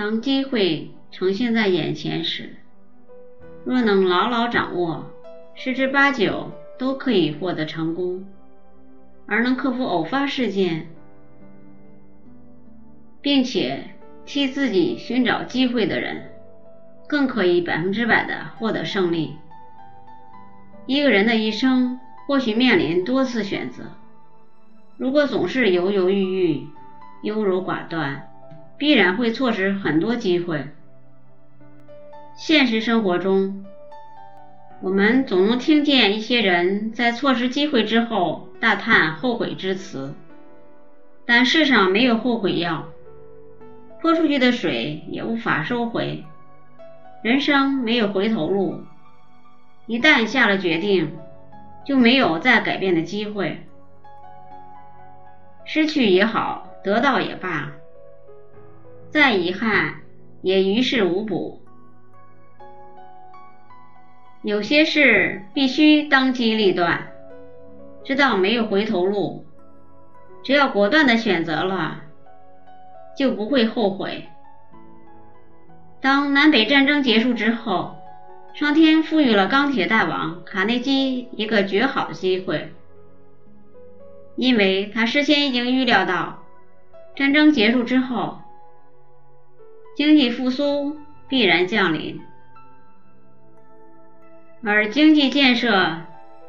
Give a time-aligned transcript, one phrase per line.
[0.00, 2.56] 当机会呈现在眼前时，
[3.66, 5.10] 若能牢牢掌握，
[5.54, 8.24] 十之八九都可以获得成功；
[9.26, 10.88] 而能克服偶发事件，
[13.20, 13.90] 并且
[14.24, 16.30] 替自己寻找机会的人，
[17.06, 19.34] 更可以百分之百的获得胜利。
[20.86, 23.84] 一个人的一生或许面临多次选择，
[24.96, 26.66] 如果总是犹犹豫豫、
[27.22, 28.29] 优柔寡断，
[28.80, 30.68] 必然会错失很多机会。
[32.34, 33.66] 现实生活中，
[34.80, 40.14] 我们总能听见一些人在错失机会之后大叹后悔之词，
[41.26, 42.88] 但世上没有后悔药，
[44.00, 46.24] 泼出去的水也无法收回。
[47.22, 48.80] 人生没有回头路，
[49.84, 51.18] 一旦下了决定，
[51.84, 53.66] 就没有再改变的机会。
[55.66, 57.72] 失去也好，得到也罢，
[59.10, 59.96] 再遗憾
[60.40, 61.60] 也于事无补。
[64.42, 67.08] 有些事必须当机立断，
[68.04, 69.44] 知道没有回头路，
[70.42, 72.02] 只要果断的选择了，
[73.16, 74.28] 就不会后悔。
[76.00, 77.96] 当南北战争结束之后，
[78.54, 82.72] 上天赋予了钢铁大王卡内基一个绝好的机会，
[84.36, 86.44] 因为他事先已经预料到，
[87.14, 88.38] 战争结束之后，
[89.96, 90.96] 经济复苏
[91.28, 92.20] 必然降临。
[94.62, 96.02] 而经济建设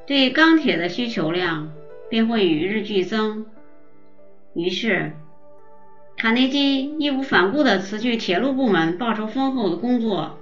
[0.05, 1.71] 对钢铁的需求量
[2.09, 3.45] 便会与日俱增，
[4.53, 5.13] 于是
[6.17, 10.37] 卡内基义无反顾地辞去铁路部门报酬丰厚的工作，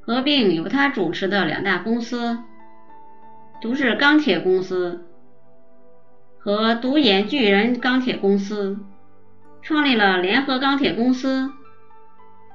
[0.00, 2.38] 合并由他主持的两大公司——
[3.60, 5.04] 都市钢铁公司
[6.38, 8.78] 和独眼巨人钢铁公司，
[9.62, 11.52] 创立了联合钢铁公司。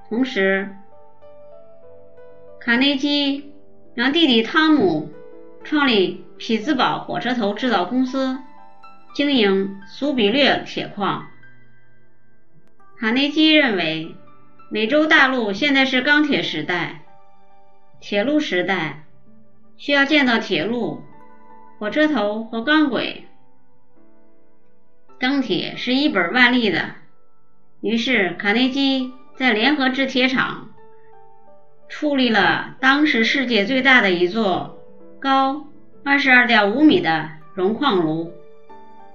[0.10, 0.76] 同时，
[2.60, 3.52] 卡内基。
[3.96, 5.10] 让弟弟汤姆
[5.64, 8.40] 创立匹兹堡火车头制造公司，
[9.16, 11.28] 经营苏比略铁矿。
[13.00, 14.14] 卡内基认为，
[14.70, 17.04] 美洲大陆现在是钢铁时代、
[18.02, 19.06] 铁路时代，
[19.78, 21.02] 需要建造铁路、
[21.80, 23.24] 火车头和钢轨。
[25.18, 26.96] 钢铁是一本万利的，
[27.86, 30.70] 于是卡内基在联合制铁厂。
[31.88, 34.80] 矗立了当时世界最大的一座
[35.22, 35.68] 高
[36.04, 38.34] 二十二点五米的熔矿炉。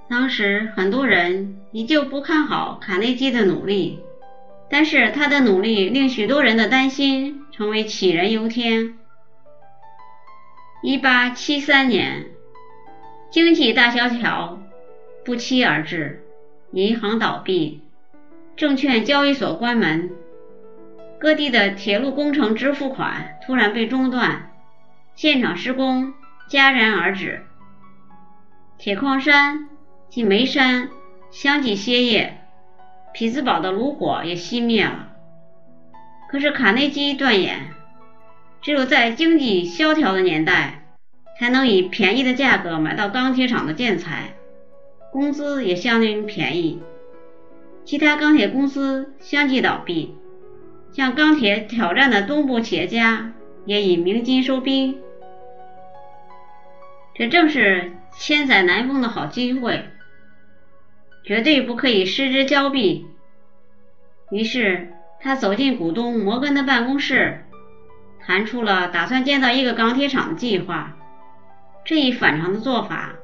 [0.09, 3.99] 当时很多人依旧不看好卡内基的努力，
[4.71, 8.95] 但是他的努力令许多人的担心成为杞人忧天。
[10.81, 12.27] 一八七三年，
[13.33, 14.63] 经济大萧条
[15.25, 16.23] 不期而至，
[16.71, 17.81] 银行倒闭，
[18.57, 20.11] 证券交易所关门。
[21.19, 24.53] 各地的铁路工程支付款突然被中断，
[25.15, 26.15] 现场施工
[26.49, 27.43] 戛然而止，
[28.79, 29.69] 铁矿山
[30.09, 30.89] 及煤山
[31.31, 32.39] 相继歇业，
[33.13, 35.09] 匹兹堡的炉火也熄灭了。
[36.31, 37.69] 可是卡内基断言，
[38.63, 40.85] 只有在经济萧条的年代，
[41.39, 44.35] 才能以便宜的价格买到钢铁厂的建材，
[45.13, 46.81] 工资也相对便宜。
[47.91, 50.15] 其他钢铁公司相继倒闭。
[50.93, 53.33] 向钢铁挑战的东部企业家
[53.65, 55.01] 也以鸣金收兵，
[57.17, 59.87] 这正是千载难逢的好机会，
[61.25, 63.07] 绝对不可以失之交臂。
[64.31, 67.45] 于是他走进股东摩根的办公室，
[68.21, 70.97] 谈出了打算建造一个钢铁厂的计划。
[71.85, 73.17] 这一反常的做法，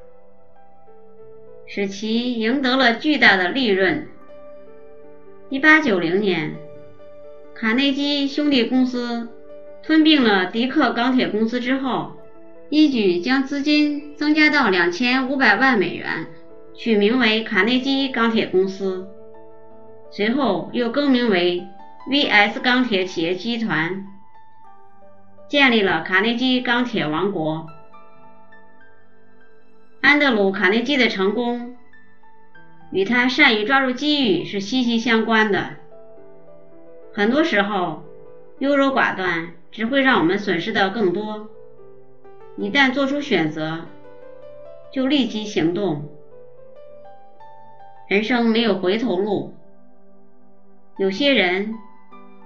[1.65, 4.09] 使其赢得了巨大的利润。
[5.49, 6.55] 一八九零年。
[7.55, 9.29] 卡内基兄弟公司
[9.81, 12.11] 吞并了迪克钢铁公司之后，
[12.69, 16.27] 一举将资金增加到两千五百万美元，
[16.75, 19.07] 取名为卡内基钢铁公司。
[20.11, 21.65] 随后又更名为
[22.11, 22.59] V.S.
[22.59, 24.05] 钢铁企业集团，
[25.47, 27.67] 建立了卡内基钢铁王国。
[30.01, 31.76] 安德鲁·卡内基的成功
[32.91, 35.75] 与他善于抓住机遇是息息相关的。
[37.13, 38.03] 很多时候，
[38.59, 41.49] 优柔寡断只会让我们损失的更多。
[42.55, 43.85] 一旦做出选择，
[44.91, 46.09] 就立即行动。
[48.07, 49.53] 人生没有回头路，
[50.97, 51.75] 有些人、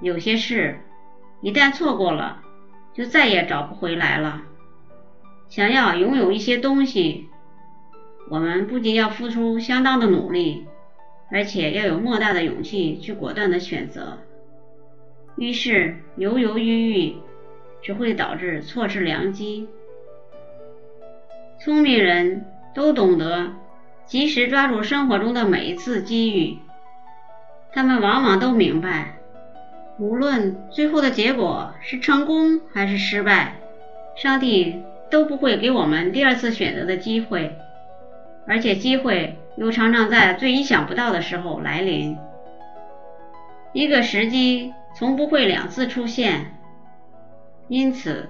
[0.01, 0.79] 有些事，
[1.41, 2.41] 一旦错过了，
[2.93, 4.41] 就再也找不回来了。
[5.49, 7.29] 想要拥有一些东西，
[8.31, 10.65] 我们不仅要付出相当的努力，
[11.29, 14.19] 而且要有莫大的勇气去果断的选择。
[15.35, 17.15] 于是犹犹豫豫，
[17.81, 19.67] 只会导致错失良机。
[21.59, 23.51] 聪明人都懂得
[24.05, 26.57] 及时抓住生活中的每一次机遇，
[27.73, 29.17] 他们往往都明白，
[29.99, 33.57] 无论最后的结果是成功还是失败，
[34.15, 37.57] 上帝都不会给我们第二次选择的机会，
[38.47, 42.17] 而且机会又常常在最意想不到的时候来临。
[43.73, 44.73] 一个时机。
[44.93, 46.57] 从不会两次出现，
[47.69, 48.27] 因此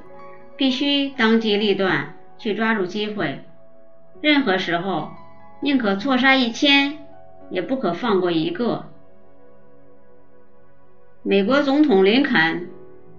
[0.55, 3.43] 必须当机立断去抓住机会。
[4.21, 5.09] 任何时候，
[5.61, 6.99] 宁可错杀一千，
[7.49, 8.91] 也不可放过一个。
[11.23, 12.69] 美国总统林肯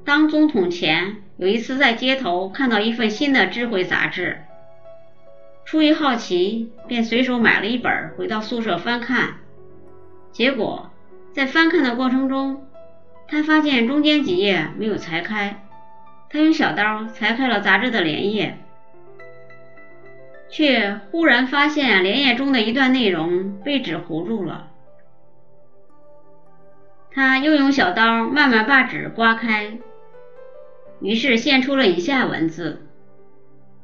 [0.04, 4.42] 当总统前，有一次在街头看到一份新的智慧杂志，
[5.64, 9.37] 出于好奇，便随手买了一本，回到宿舍翻看。
[10.31, 10.91] 结果
[11.32, 12.67] 在翻看的过程中，
[13.26, 15.64] 他发现中间几页没有裁开，
[16.29, 18.59] 他用小刀裁开了杂志的连页，
[20.50, 24.69] 却忽然发现连页中的一段内容被纸糊住了。
[27.11, 29.79] 他又用小刀慢慢把纸刮开，
[31.00, 32.87] 于是现出了以下文字：“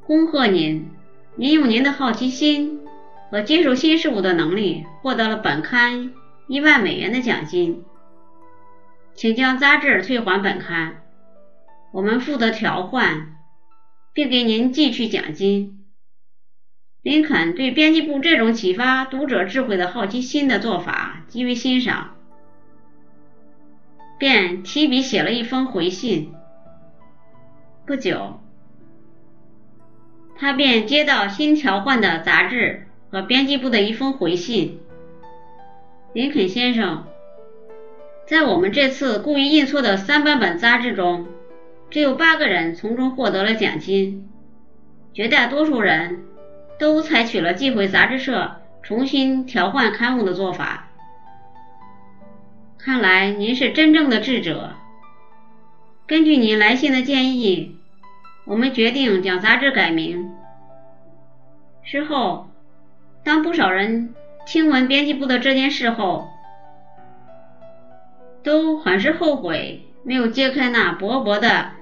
[0.06, 0.90] 恭贺您，
[1.40, 2.80] 您用您的好奇心
[3.30, 6.12] 和接受新事物的能力，获得了本刊
[6.48, 7.84] 一万美元的奖金。”
[9.14, 11.02] 请将杂志退还本刊，
[11.92, 13.36] 我们负责调换，
[14.12, 15.84] 并给您寄去奖金。
[17.02, 22.16] 林肯对编辑部这种启发读者智慧的好奇心的做法极为欣赏，
[24.18, 26.32] 便提笔写了一封回信。
[27.86, 28.40] 不久，
[30.38, 34.80] 他便接到新调换的杂志和编辑部的一封回信。
[36.12, 37.04] 林肯先生。
[38.26, 41.26] 在我们这次故意印错的三版本杂志中，
[41.88, 44.28] 只有八个人从中获得了奖金，
[45.14, 46.24] 绝大多数人
[46.78, 50.90] 都采取了寄回杂志社重新调换刊物的做法。
[52.76, 54.74] 看来您是真正的智者。
[56.06, 57.77] 根据您来信的建议，
[58.48, 60.30] 我们决定将杂志改名。
[61.82, 62.48] 事后，
[63.22, 64.14] 当不少人
[64.46, 66.28] 听闻编辑部的这件事后，
[68.42, 71.72] 都很是后悔没有揭开那薄薄的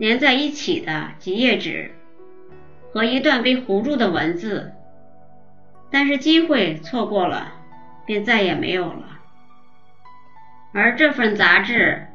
[0.00, 1.92] 粘在一起的几页纸
[2.92, 4.72] 和一段被糊住的文字，
[5.90, 7.52] 但是机会错过了，
[8.04, 9.20] 便再也没有了。
[10.72, 12.08] 而这份杂志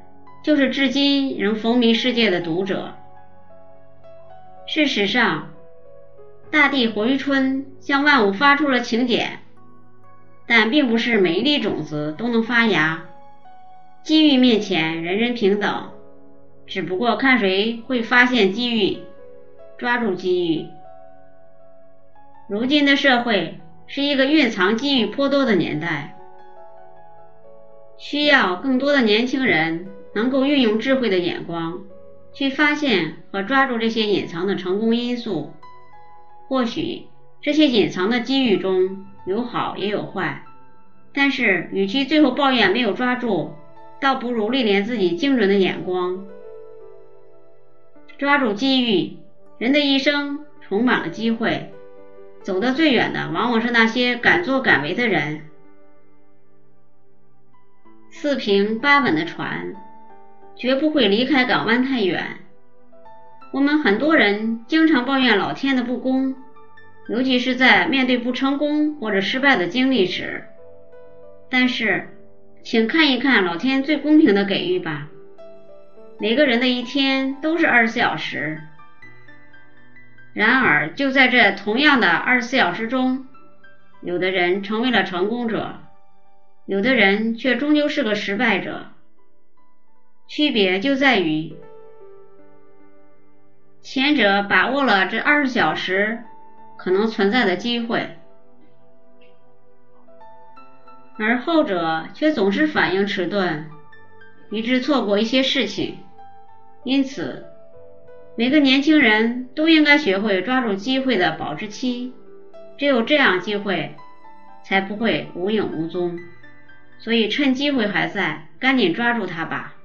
[0.43, 2.97] 就是至今仍风靡世界的读者。
[4.73, 5.51] 事实上，
[6.49, 9.39] 大地回春向万物发出了请柬，
[10.47, 13.03] 但并不是每一粒种子都能发芽。
[14.01, 15.91] 机遇面前，人人平等，
[16.65, 18.99] 只不过看谁会发现机遇，
[19.77, 20.67] 抓住机遇。
[22.47, 26.17] 如今的社会是一个蕴藏机遇颇多的年代，
[27.97, 31.81] 需要更多的年轻人能够运用智慧的眼光，
[32.33, 35.53] 去发现和抓住这些隐藏的成功因素。
[36.47, 37.07] 或许
[37.41, 40.43] 这些隐藏的机遇中有好也有坏，
[41.13, 43.53] 但是与其最后抱怨没有抓住，
[43.99, 46.25] 倒不如历练自己精准的眼光，
[48.17, 49.17] 抓住机遇。
[49.57, 51.71] 人的一生充满了机会，
[52.41, 55.41] 走得最远的往往是那些敢作敢为的人。
[58.09, 59.75] 四平八稳的船，
[60.55, 62.37] 绝不会离开港湾太远。
[63.51, 66.35] 我们很多人经常抱怨老天的不公，
[67.09, 70.45] 尤其是在面对不成功或者失败的经历时，
[71.49, 72.07] 但是。
[72.63, 75.07] 请看一看老天最公平的给予吧。
[76.19, 78.61] 每个人的一天都是二十四小时，
[80.35, 83.25] 然而就在这同样的二十四小时中，
[84.03, 85.79] 有的人成为了成功者，
[86.67, 88.91] 有的人却终究是个失败者。
[90.33, 91.53] 区别就在于，
[93.81, 96.23] 前者把握了这二十小时
[96.77, 98.17] 可能存在的机会。
[101.19, 103.69] 而后者却总是反应迟钝，
[104.49, 105.97] 以致错过一些事情。
[106.85, 107.45] 因此，
[108.37, 112.13] 每个年轻人都应该学会抓住机会的保质期，
[112.77, 113.97] 只有这样，机会
[114.63, 116.17] 才不会无影无踪。
[116.99, 119.75] 所以，趁机会还在，赶紧抓住它吧。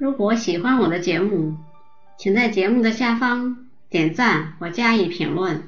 [0.00, 1.58] 如果喜欢我的节目，
[2.16, 5.64] 请在节目的下方点赞或加以评论。